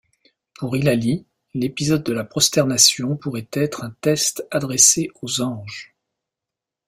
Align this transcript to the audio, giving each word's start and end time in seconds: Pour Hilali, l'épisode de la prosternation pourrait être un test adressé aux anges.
Pour 0.55 0.75
Hilali, 0.75 1.27
l'épisode 1.53 2.01
de 2.01 2.11
la 2.11 2.23
prosternation 2.23 3.15
pourrait 3.17 3.47
être 3.53 3.83
un 3.83 3.91
test 4.01 4.47
adressé 4.49 5.11
aux 5.21 5.41
anges. 5.41 5.95